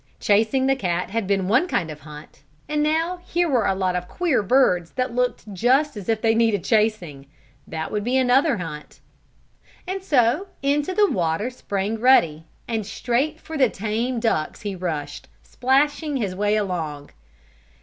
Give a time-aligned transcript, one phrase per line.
[0.19, 3.75] Chasing the cat had been one kind of a hunt, and now here were a
[3.75, 7.27] lot of queer birds that looked just as if they needed chasing.
[7.67, 8.99] That would be another hunt.
[9.87, 15.27] And so into the water sprang Ruddy, and straight for the tame ducks he rushed,
[15.43, 17.11] splashing his way along.